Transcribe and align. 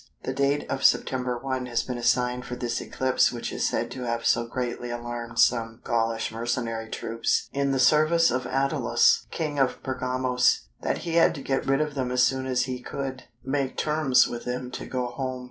The 0.23 0.33
date 0.33 0.65
of 0.67 0.83
September 0.83 1.37
1 1.37 1.67
has 1.67 1.83
been 1.83 1.99
assigned 1.99 2.43
for 2.45 2.55
this 2.55 2.81
eclipse 2.81 3.31
which 3.31 3.53
is 3.53 3.69
said 3.69 3.91
to 3.91 4.01
have 4.01 4.25
so 4.25 4.47
greatly 4.47 4.89
alarmed 4.89 5.37
some 5.37 5.79
Gaulish 5.83 6.31
Mercenary 6.31 6.89
troops 6.89 7.47
in 7.53 7.71
the 7.71 7.77
service 7.77 8.31
of 8.31 8.47
Attalus, 8.47 9.27
King 9.29 9.59
of 9.59 9.83
Pergamos, 9.83 10.61
that 10.81 11.03
he 11.05 11.17
had 11.17 11.35
to 11.35 11.43
get 11.43 11.67
rid 11.67 11.81
of 11.81 11.93
them 11.93 12.09
as 12.11 12.23
soon 12.23 12.47
as 12.47 12.63
he 12.63 12.81
could—make 12.81 13.77
terms 13.77 14.27
with 14.27 14.43
them 14.43 14.71
to 14.71 14.87
go 14.87 15.05
home. 15.05 15.39